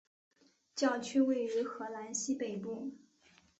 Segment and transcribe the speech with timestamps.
[0.73, 2.91] 教区位于荷兰西北部。